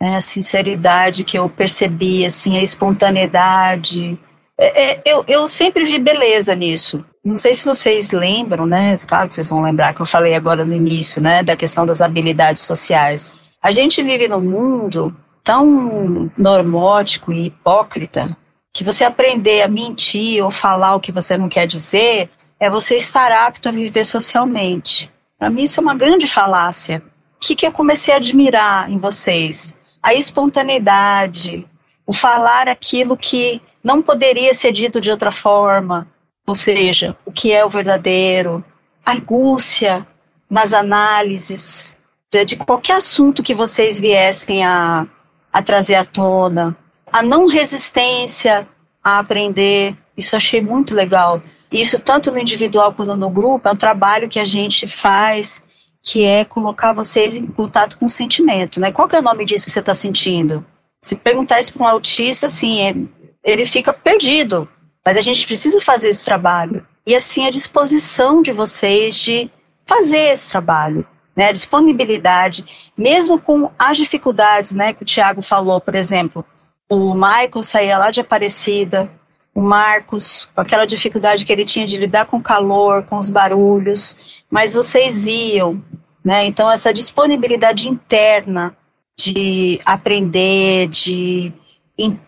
[0.01, 0.17] né?
[0.17, 4.19] A sinceridade que eu percebi, assim, a espontaneidade.
[4.59, 7.05] É, é, eu, eu sempre vi beleza nisso.
[7.25, 8.97] Não sei se vocês lembram, né?
[9.07, 11.43] Claro que vocês vão lembrar que eu falei agora no início, né?
[11.43, 13.33] Da questão das habilidades sociais.
[13.63, 18.37] A gente vive num mundo tão normótico e hipócrita
[18.73, 22.97] que você aprender a mentir ou falar o que você não quer dizer é você
[22.97, 25.14] estar apto a viver socialmente.
[25.39, 27.03] Para mim, isso é uma grande falácia.
[27.37, 29.75] O que, que eu comecei a admirar em vocês?
[30.03, 31.67] A espontaneidade,
[32.07, 36.07] o falar aquilo que não poderia ser dito de outra forma,
[36.47, 38.65] ou seja, o que é o verdadeiro,
[39.05, 40.07] a angústia
[40.49, 41.97] nas análises
[42.31, 45.07] de, de qualquer assunto que vocês viessem a,
[45.53, 46.77] a trazer à tona,
[47.13, 48.67] a não resistência
[49.03, 51.43] a aprender, isso achei muito legal.
[51.71, 55.63] Isso, tanto no individual quanto no grupo, é um trabalho que a gente faz,
[56.03, 58.93] que é colocar vocês em contato com o sentimento, né?
[58.93, 60.65] Qual que é o nome disso que você está sentindo?
[61.03, 62.95] Se perguntar isso para um autista, assim, é,
[63.43, 64.69] ele fica perdido.
[65.05, 66.87] Mas a gente precisa fazer esse trabalho.
[67.07, 69.51] E, assim, a disposição de vocês de
[69.85, 71.49] fazer esse trabalho, né?
[71.49, 76.45] A disponibilidade, mesmo com as dificuldades, né, que o Tiago falou, por exemplo,
[76.89, 79.11] o Michael saía lá de Aparecida,
[79.55, 83.31] o Marcos, com aquela dificuldade que ele tinha de lidar com o calor, com os
[83.31, 85.83] barulhos, mas vocês iam,
[86.25, 86.45] né?
[86.45, 88.77] Então essa disponibilidade interna
[89.17, 91.53] de aprender, de,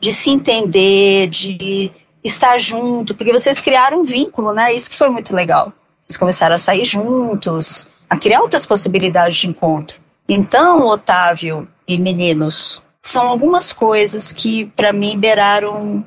[0.00, 1.90] de se entender, de
[2.22, 4.72] estar junto, porque vocês criaram um vínculo, né?
[4.72, 5.72] Isso que foi muito legal.
[5.98, 10.00] Vocês começaram a sair juntos, a criar outras possibilidades de encontro.
[10.28, 16.04] Então, Otávio e meninos, são algumas coisas que para mim beiraram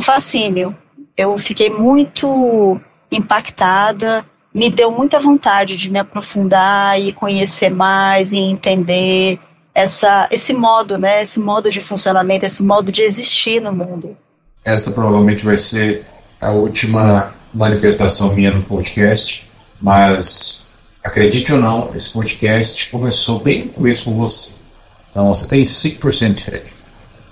[0.00, 0.76] fascínio.
[1.16, 8.38] Eu fiquei muito impactada, me deu muita vontade de me aprofundar e conhecer mais e
[8.38, 9.38] entender
[9.74, 14.16] essa, esse modo, né, esse modo de funcionamento, esse modo de existir no mundo.
[14.64, 16.04] Essa provavelmente vai ser
[16.40, 19.48] a última manifestação minha no podcast,
[19.80, 20.66] mas
[21.02, 24.50] acredite ou não, esse podcast começou bem no começo com você.
[25.10, 26.80] Então você tem 5% de crédito.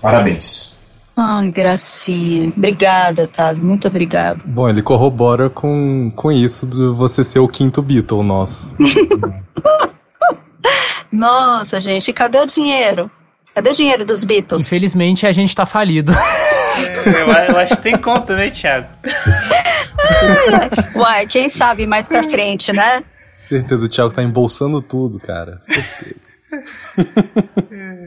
[0.01, 0.75] Parabéns.
[1.21, 2.47] Ah, gracinha.
[2.55, 3.61] Obrigada, Otávio.
[3.61, 4.41] Muito obrigado.
[4.45, 8.73] Bom, ele corrobora com, com isso de você ser o quinto Beatle nosso.
[11.11, 13.11] Nossa, gente, cadê o dinheiro?
[13.53, 14.63] Cadê o dinheiro dos Beatles?
[14.65, 16.13] Infelizmente a gente tá falido.
[16.13, 18.87] É, eu, eu, acho que tem conta, né, Thiago?
[20.95, 23.03] Uai, quem sabe mais pra frente, né?
[23.33, 25.59] Certeza, o Thiago tá embolsando tudo, cara.
[25.65, 26.15] Certeza.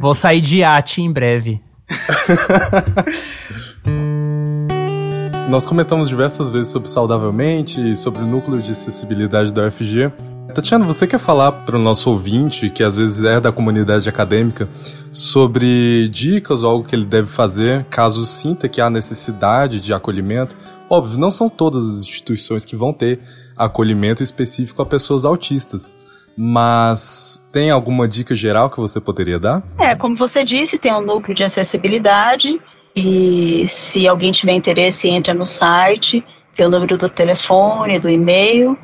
[0.00, 1.60] Vou sair de iate em breve.
[5.48, 10.10] Nós comentamos diversas vezes sobre Saudavelmente e sobre o núcleo de acessibilidade da UFG.
[10.54, 14.68] Tatiana, você quer falar para o nosso ouvinte, que às vezes é da comunidade acadêmica,
[15.10, 20.56] sobre dicas ou algo que ele deve fazer caso sinta que há necessidade de acolhimento?
[20.88, 23.20] Óbvio, não são todas as instituições que vão ter
[23.56, 26.11] acolhimento específico a pessoas autistas.
[26.36, 29.62] Mas tem alguma dica geral que você poderia dar?
[29.78, 32.60] É, como você disse, tem um núcleo de acessibilidade
[32.94, 36.24] e se alguém tiver interesse, entra no site,
[36.54, 38.76] tem o número do telefone, do e-mail.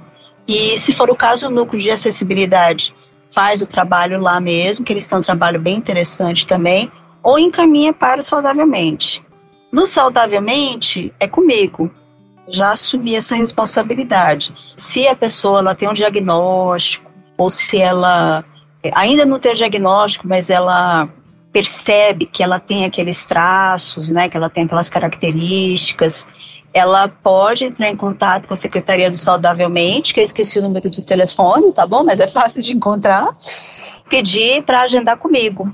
[0.47, 2.95] E se for o caso, o núcleo de acessibilidade
[3.31, 6.91] faz o trabalho lá mesmo, que eles têm um trabalho bem interessante também,
[7.23, 9.23] ou encaminha para o Saudavelmente.
[9.71, 11.91] No Saudavelmente é comigo.
[12.49, 14.55] Já assumi essa responsabilidade.
[14.75, 17.08] Se a pessoa ela tem um diagnóstico,
[17.39, 18.45] ou se ela
[18.93, 21.09] ainda não tem diagnóstico, mas ela
[21.53, 26.29] percebe que ela tem aqueles traços, né, que ela tem aquelas características,
[26.73, 30.91] ela pode entrar em contato com a Secretaria do Saudavelmente, que eu esqueci o número
[30.91, 32.05] do telefone, tá bom?
[32.05, 33.35] Mas é fácil de encontrar.
[34.11, 35.73] Pedir para agendar comigo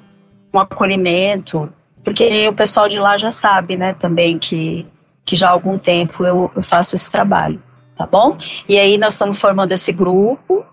[0.52, 1.68] um acolhimento,
[2.04, 4.86] porque o pessoal de lá já sabe, né, também que,
[5.24, 7.60] que já há algum tempo eu, eu faço esse trabalho,
[7.96, 8.38] tá bom?
[8.68, 10.64] E aí nós estamos formando esse grupo,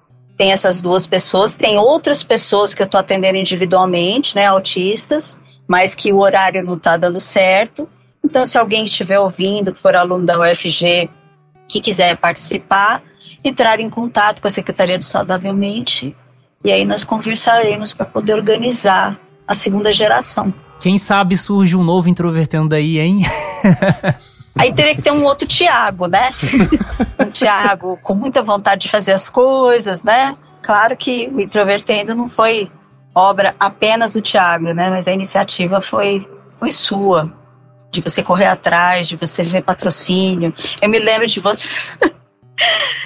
[0.42, 5.94] tem essas duas pessoas, tem outras pessoas que eu estou atendendo individualmente, né, autistas, mas
[5.94, 7.88] que o horário não está dando certo.
[8.26, 11.08] Então, se alguém estiver ouvindo, que for aluno da UFG,
[11.68, 13.04] que quiser participar,
[13.44, 16.16] entrar em contato com a Secretaria do Saudavelmente
[16.66, 20.52] e aí nós conversaremos para poder organizar a segunda geração.
[20.82, 23.22] Quem sabe surge um novo introvertendo daí, hein?
[24.56, 26.32] Aí teria que ter um outro Tiago, né?
[27.20, 30.36] um Tiago com muita vontade de fazer as coisas, né?
[30.62, 32.70] Claro que o Introvertendo não foi
[33.16, 34.90] obra apenas do Tiago, né?
[34.90, 36.30] Mas a iniciativa foi,
[36.60, 37.32] foi sua
[37.92, 40.54] de você correr atrás, de você ver patrocínio.
[40.82, 41.92] Eu me lembro de você.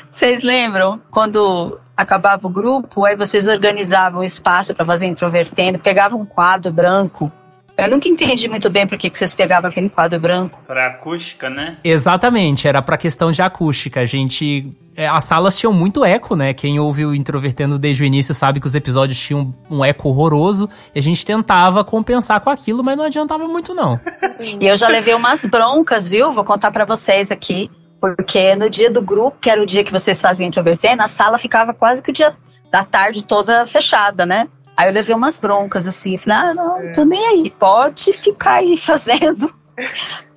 [0.10, 6.22] vocês lembram quando acabava o grupo, aí vocês organizavam o espaço para fazer introvertendo, pegavam
[6.22, 7.32] um quadro branco.
[7.78, 10.64] Eu nunca entendi muito bem por que vocês pegavam aquele quadro branco.
[10.66, 11.78] Para acústica, né?
[11.84, 14.00] Exatamente, era para questão de acústica.
[14.00, 16.54] A gente é, as salas tinham muito eco, né?
[16.54, 21.00] Quem ouviu Introvertendo desde o início sabe que os episódios tinham um eco horroroso e
[21.00, 24.00] a gente tentava compensar com aquilo, mas não adiantava muito não.
[24.60, 26.32] e eu já levei umas broncas, viu?
[26.32, 27.70] Vou contar para vocês aqui,
[28.00, 31.38] porque no dia do grupo, que era o dia que vocês faziam Introvertendo, a sala
[31.38, 32.34] ficava quase que o dia
[32.72, 34.48] da tarde toda fechada, né?
[34.78, 38.76] Aí eu levei umas broncas assim, falei, ah, não, tô nem aí, pode ficar aí
[38.78, 39.48] fazendo,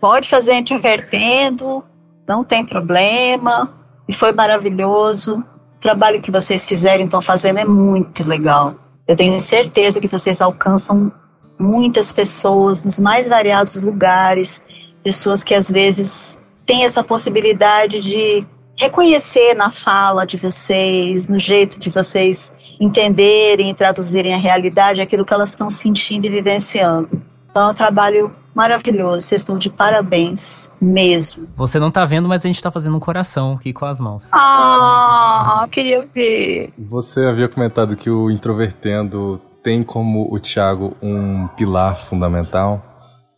[0.01, 1.85] pode fazer introvertendo,
[2.27, 3.75] não tem problema
[4.09, 5.39] e foi maravilhoso.
[5.77, 8.75] O trabalho que vocês fizeram, estão fazendo, é muito legal.
[9.07, 11.13] Eu tenho certeza que vocês alcançam
[11.59, 14.65] muitas pessoas nos mais variados lugares,
[15.03, 18.47] pessoas que às vezes têm essa possibilidade de
[18.79, 25.25] reconhecer na fala de vocês, no jeito de vocês entenderem e traduzirem a realidade aquilo
[25.25, 27.21] que elas estão sentindo e vivenciando.
[27.51, 29.27] Então é um trabalho maravilhoso.
[29.27, 31.49] Vocês estão de parabéns mesmo.
[31.57, 34.29] Você não tá vendo, mas a gente tá fazendo um coração aqui com as mãos.
[34.33, 36.73] Ah, queria ver.
[36.79, 42.85] Você havia comentado que o Introvertendo tem como o Thiago um pilar fundamental.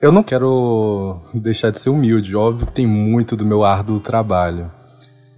[0.01, 4.71] Eu não quero deixar de ser humilde, óbvio que tem muito do meu árduo trabalho.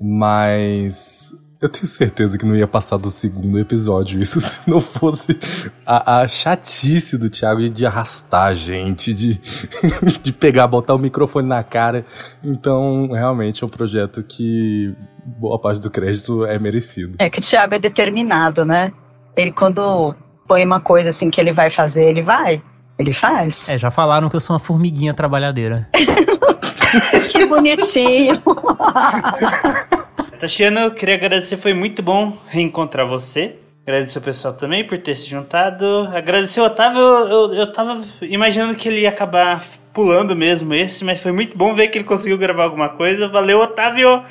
[0.05, 5.39] Mas eu tenho certeza que não ia passar do segundo episódio isso se não fosse
[5.87, 9.41] a, a chatice do Thiago de, arrastar a gente, de,
[10.21, 12.05] de pegar, botar o microfone na cara.
[12.43, 14.93] Então, realmente é um projeto que
[15.39, 17.15] boa parte do crédito é merecido.
[17.21, 18.93] É que o Thiago é determinado, né?
[19.37, 20.17] Ele quando
[20.49, 22.61] põe uma coisa assim que ele vai fazer, ele vai.
[22.99, 23.69] Ele faz.
[23.69, 25.89] É, já falaram que eu sou uma formiguinha trabalhadeira.
[27.31, 28.41] que bonitinho.
[30.39, 33.57] Tatiana, eu queria agradecer, foi muito bom reencontrar você.
[33.87, 36.09] Agradecer o pessoal também por ter se juntado.
[36.15, 41.05] Agradecer o Otávio, eu, eu, eu tava imaginando que ele ia acabar pulando mesmo esse,
[41.05, 43.29] mas foi muito bom ver que ele conseguiu gravar alguma coisa.
[43.29, 44.23] Valeu, Otávio!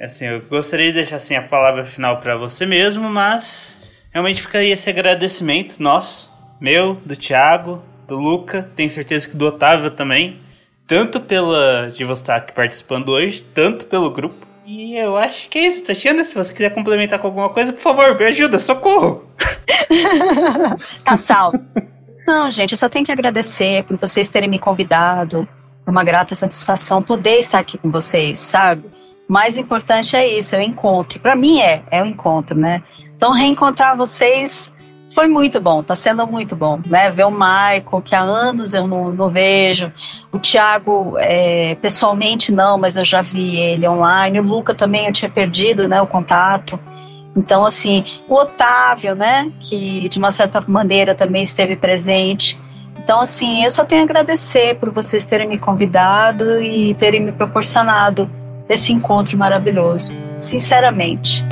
[0.00, 3.78] Assim, eu gostaria de deixar assim, a palavra final para você mesmo, mas
[4.12, 6.30] realmente ficaria esse agradecimento nosso,
[6.60, 10.38] meu, do Thiago, do Luca, tenho certeza que do Otávio também,
[10.86, 14.46] tanto pela de você estar aqui participando hoje, tanto pelo grupo.
[14.64, 16.24] E eu acho que é isso, Tatiana.
[16.24, 19.24] Se você quiser complementar com alguma coisa, por favor, me ajuda, socorro!
[21.04, 21.60] tá salvo.
[22.26, 25.48] Não, gente, eu só tenho que agradecer por vocês terem me convidado.
[25.86, 28.84] É uma grata satisfação poder estar aqui com vocês, sabe?
[29.28, 31.20] Mais importante é isso, é o encontro.
[31.20, 32.82] Para mim é, é o encontro, né?
[33.16, 34.72] Então, reencontrar vocês
[35.16, 37.10] foi muito bom, tá sendo muito bom, né?
[37.10, 39.90] Ver o Michael, que há anos eu não, não vejo,
[40.30, 45.12] o Thiago, é, pessoalmente não, mas eu já vi ele online, o Luca também eu
[45.14, 46.78] tinha perdido, né, o contato.
[47.34, 52.60] Então, assim, o Otávio, né, que de uma certa maneira também esteve presente.
[52.98, 57.32] Então, assim, eu só tenho a agradecer por vocês terem me convidado e terem me
[57.32, 58.30] proporcionado
[58.68, 61.42] esse encontro maravilhoso, sinceramente.